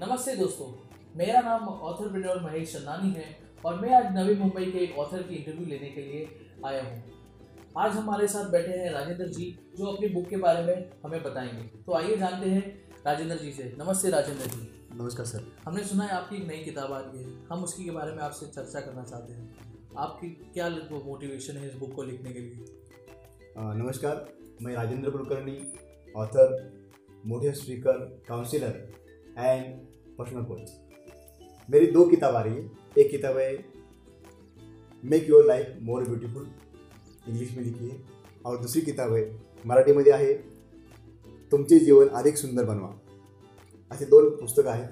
[0.00, 0.66] नमस्ते दोस्तों
[1.16, 3.24] मेरा नाम ऑथरप्रेन्योर महेश चंदानी है
[3.64, 6.28] और मैं आज नवी मुंबई के एक ऑथर की इंटरव्यू लेने के लिए
[6.66, 7.02] आया हूँ।
[7.78, 9.44] आज हमारे साथ बैठे हैं राजेंद्र जी
[9.78, 12.62] जो अपनी बुक के बारे में हमें बताएँगे। तो आइए जानते हैं
[13.06, 16.92] राजेंद्र जी से। नमस्ते राजेंद्र जी। नमस्कार सर। हमने सुना है आपकी एक नई किताब
[16.92, 20.68] आ रही है। हम उसकी के बारे में आपसे चर्चा करना चाहते हैं। आपकी क्या
[21.04, 22.64] मोटिवेशन है इस बुक को लिखने के लिए?
[23.58, 24.26] नमस्कार
[24.62, 25.58] मैं Rajendra Kulkarni
[26.16, 26.58] author
[27.26, 28.88] motivation speaker counsellor
[29.38, 29.89] and
[30.20, 33.52] personal coach मेरी दो किताब आ रही है। एक किताब है
[35.04, 36.48] make your life more beautiful
[37.28, 38.00] English में लिखी है।
[38.46, 39.24] और दूसरी किताब आहे
[39.64, 40.32] मराठीमध्ये आहे,
[41.52, 42.88] तुमचे जीवन अधिक सुंदर बनवा।
[43.90, 44.90] असे दोन पुस्तकं आहेत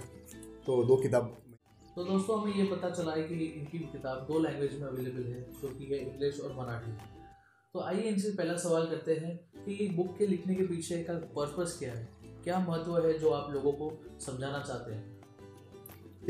[0.66, 1.36] तो दो किताब
[1.96, 5.40] तो दोस्तों, हमें ये पता चला है कि इनकी किताब दो लैंग्वेज में अवेलेबल है,
[5.52, 6.92] जो कि है इंग्लिश और मराठी।
[7.74, 11.76] तो आइए इनसे पहला सवाल करते हैं कि बुक के लिखने के पीछे का पर्पस
[11.78, 12.08] क्या है?
[12.44, 15.17] क्या महत्व है जो आप लोगों को समझाना चाहते हैं?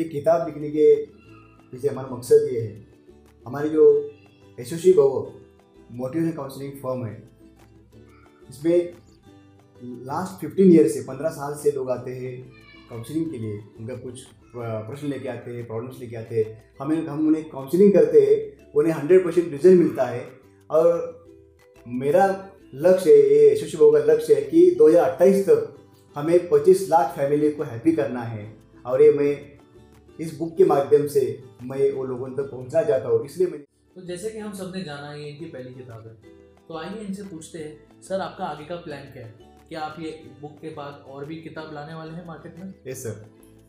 [0.01, 1.07] एक किताब लिखने के
[1.71, 2.87] पीछे हमारा मकसद ये है।
[3.47, 3.85] हमारी जो
[4.61, 5.33] यशस्वी भव
[5.93, 7.29] मोटिवेशन काउंसलिंग फर्म है,
[8.51, 8.93] इसमें
[9.83, 12.53] लास्ट फिफ्टीन ईयर से, पंद्रह साल से लोग आते हैं
[12.91, 14.21] काउंसलिंग के लिए। उनका कुछ
[14.57, 18.93] प्रश्न लेके आते हैं प्रॉब्लम्स लेके आते हैं। हमें, हम उन्हें काउंसलिंग करते हैं, उन्हें
[18.93, 20.27] हंड्रेड परसेंट रिज़ल्ट मिलता है।
[20.71, 21.27] और
[21.89, 25.77] मेरा लक्ष्य है ये यशस्वी का लक्ष्य है कि 2028 तक
[26.17, 29.58] हमें 25 लाख फैमिली को हैप्पी करना है। और ये मैं
[30.19, 31.21] इस बुक के माध्यम से
[31.63, 33.65] मैं वो लोगों तक पहुँचना चाहता हूँ। इसलिए मैंने
[33.97, 36.15] तो जैसे कि हम सबने जाना है ये इनकी पहली किताब है।
[36.69, 39.35] तो आइए इनसे पूछते हैं सर आपका आगे का प्लान क्या है?
[39.69, 40.11] क्या आप ये
[40.41, 42.73] बुक के बाद और भी किताब लाने वाले हैं मार्केट में?
[42.87, 43.25] यस सर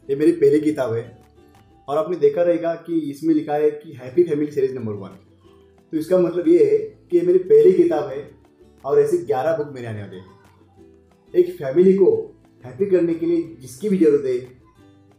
[0.09, 1.03] ये मेरी पहली किताब है।
[1.87, 5.17] और आपने देखा रहेगा कि इसमें लिखा है कि happy family series number one
[5.93, 8.29] तो इसका मतलब ये है कि ये मेरी पहली किताब है
[8.83, 12.11] और ऐसी ग्यारह बुक मेरे आने वाले हैं। एक फैमिली को
[12.63, 14.37] हैप्पी करने के लिए जिसकी भी ज़रूरत है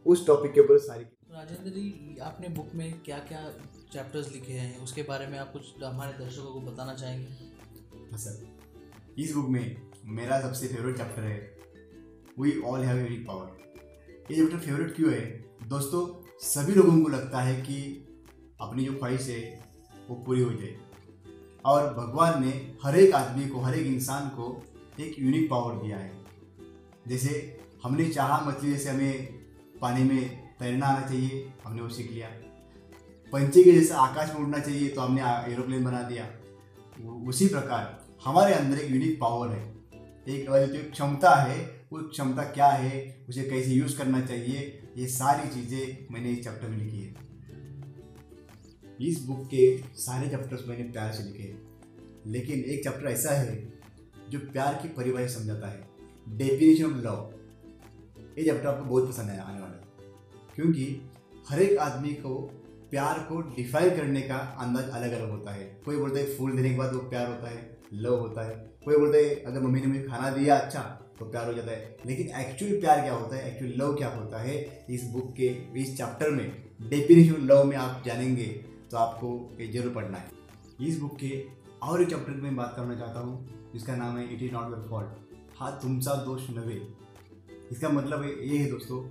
[0.07, 1.05] उस टॉपिक के ऊपर सारी
[1.41, 3.53] राजेंद्र जी, आपने बुक में क्या क्या
[3.93, 4.79] चैप्टर्स लिखे हैं?
[4.79, 7.33] उसके बारे में आप कुछ हमारे दर्शकों को बताना चाहेंगे?
[8.11, 8.59] हाँ सर।
[9.19, 11.59] इस बुक में मेरा सबसे फेवरेट चैप्टर है
[12.39, 13.75] we all have unique power
[14.31, 15.45] ये चैप्टर फेवरेट क्यों है?
[15.69, 18.07] दोस्तों, सभी लोगों को लगता है कि
[18.61, 19.65] अपनी जो ख्वाहिश है,
[20.09, 20.79] वो पूरी हो जाए।
[21.65, 24.65] और भगवान ने हर एक आदमी को, हर एक इंसान को
[25.01, 26.25] एक यूनिक पावर दिया है।
[27.09, 29.27] जैसे हमने चाहा मछली जैसे हमें
[29.81, 32.29] पानी में तैरना आना चाहिए, हमने वो सीख लिया।
[33.33, 36.31] पंछी के जैसे आकाश में उड़ना चाहिए तो हमने एरोप्लेन बना दिया।
[37.29, 39.75] उसी प्रकार, हमारे अंदर एक यूनिक पावर है।
[40.29, 45.49] एक जो क्षमता है, वो क्षमता क्या है, उसे कैसे यूज़ करना चाहिए, ये सारी
[45.49, 47.15] चीज़ें मैंने इस चैप्टर में लिखी है।
[49.01, 51.71] इस बुक के सारे चैप्टर्स मैंने प्यार से लिखे हैं।
[52.27, 53.81] लेकिन एक चैप्टर ऐसा है,
[54.31, 55.89] जो प्यार की परिभाषा समझाता है।
[56.29, 57.35] डेफिनेशन ऑफ़ लव
[58.39, 59.43] ये चैप्टर आपको बहुत पसंद आया
[60.61, 60.85] क्योंकि
[61.47, 62.35] हर एक आदमी को
[62.91, 66.71] प्यार को डिफाइन करने का अंदाज अलग अलग होता है। कोई बोलता है फूल देने
[66.71, 68.55] के बाद वो प्यार होता है लव होता है।
[68.85, 70.81] कोई बोलता है, अगर मम्मी ने मुझे खाना दिया अच्छा
[71.19, 73.53] तो प्यार हो जाता है। लेकिन एक्चुअली प्यार क्या होता है?
[73.53, 74.85] एक्चुअली लव क्या होता है?
[74.91, 75.47] इस बुक के,
[75.81, 76.53] इस चैप्टर में
[76.91, 78.47] डेफिनेशन लव में आप जानेंगे
[78.91, 81.33] तो आपको ये ज़रूर पढ़ना है। इस बुक के
[81.83, 84.87] और एक चैप्टर में बात करना चाहता हूँ, जिसका नाम है it is not your
[84.91, 86.81] fault हाँ तुमचा दोष नवे
[87.73, 89.03] इसका मतलब ये है दोस्तों,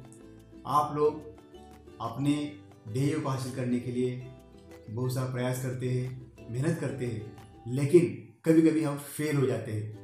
[0.67, 1.28] आप लोग
[2.01, 4.31] अपने ध्येय को हासिल करने के लिए
[4.89, 7.37] बहुत सारा प्रयास करते हैं मेहनत करते हैं
[7.67, 8.05] लेकिन
[8.45, 9.97] कभी कभी हम फेल हो जाते हैं।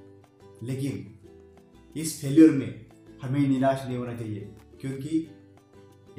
[0.64, 1.20] लेकिन
[1.96, 2.86] इस फेल्योर में
[3.22, 5.28] हमें निराश नहीं होना चाहिए क्योंकि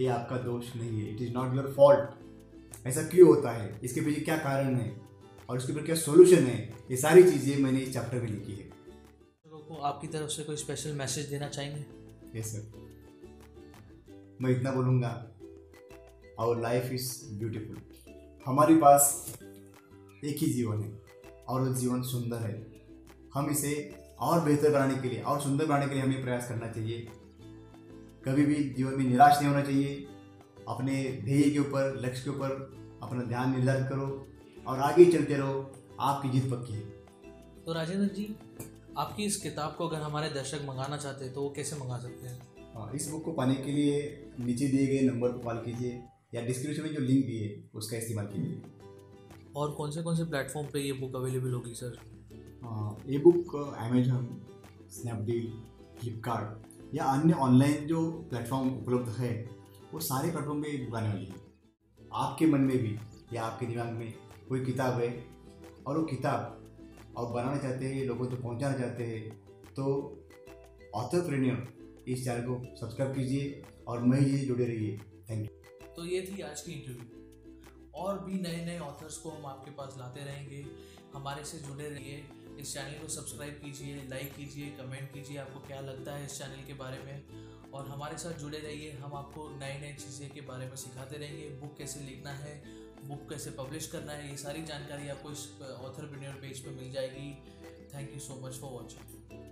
[0.00, 3.80] ये आपका दोष नहीं है it is not your fault ऐसा क्यों होता है?
[3.82, 5.00] इसके पीछे क्या कारण है?
[5.48, 6.74] और इसके ऊपर क्या सोल्यूशन है?
[6.90, 10.56] ये सारी चीज़ें मैंने इस चैप्टर में लिखी है। दर्शकों को आपकी तरफ़ से कोई
[10.56, 11.84] स्पेशल मैसेज देना चाहेंगे?
[12.38, 12.72] यस सर
[14.42, 15.35] मैं इतना बोलूँगा।
[16.40, 17.76] आवर लाइफ इज़ ब्यूटीफुल
[18.46, 19.32] हमारे पास
[20.24, 21.00] एक ही जीवन है
[21.48, 22.66] और वो जीवन सुंदर है।
[23.34, 26.72] हम इसे और बेहतर बनाने के लिए और सुंदर बनाने के लिए हमें प्रयास करना
[26.72, 27.08] चाहिए।
[28.24, 30.06] कभी भी जीवन में निराश नहीं होना चाहिए।
[30.68, 32.50] अपने ध्येय के ऊपर लक्ष्य के ऊपर
[33.02, 34.26] अपना ध्यान निर्धारित करो
[34.66, 36.86] और आगे चलते रहो। आपकी जीत पक्की है।
[37.66, 38.36] तो राजेंद्र जी
[38.98, 42.28] आपकी इस किताब को अगर हमारे दर्शक मंगाना चाहते हैं तो वो कैसे मंगा सकते
[42.28, 42.38] हैं?
[42.74, 46.02] हाँ, इस बुक को पाने के लिए नीचे दिए गए नंबर पर कॉल कीजिए।
[46.34, 48.62] या डिस्क्रिप्शन में जो लिंक दिए उसका इस्तेमाल कीजिए।
[49.56, 51.98] और कौन से कौन से प्लेटफॉर्म पे ये बुक अवेलेबल होगी सर
[52.64, 54.28] हाँ, ये बुक अमेजन
[54.90, 55.50] स्नैपडील
[56.00, 59.32] फ्लिपकार्ट या अन्य ऑनलाइन जो प्लेटफॉर्म उपलब्ध है
[59.92, 61.44] वो सारे प्लेटफॉर्म पे बुक आने वाली है।
[62.14, 62.96] आपके मन में भी
[63.32, 64.12] या आपके दिमाग में
[64.48, 65.10] कोई किताब है
[65.86, 66.52] और वो किताब
[67.18, 69.28] आप बनाना चाहते हैं लोगों तक पहुंचाना चाहते हैं
[69.76, 69.84] तो
[70.94, 74.96] ऑथर ऑथरप्रेन्योर इस चैनल को सब्सक्राइब कीजिए और मैं ये जुड़े रहिए।
[75.30, 75.55] थैंक यू
[75.96, 79.94] तो ये थी आज की इंटरव्यू और भी नए नए ऑथर्स को हम आपके पास
[79.98, 80.64] लाते रहेंगे,
[81.14, 82.24] हमारे से जुड़े रहिए।
[82.60, 86.66] इस चैनल को सब्सक्राइब कीजिए लाइक कीजिए कमेंट कीजिए, आपको क्या लगता है इस चैनल
[86.66, 90.66] के बारे में। और हमारे साथ जुड़े रहिए, हम आपको नए नए चीज़ें के बारे
[90.66, 92.54] में सिखाते रहेंगे। बुक कैसे लिखना है
[93.04, 96.06] बुक कैसे पब्लिश करना है, ये सारी जानकारी आपको इस ऑथर
[96.42, 97.30] पेज पर मिल जाएगी।
[97.94, 99.45] Thank you so much for watching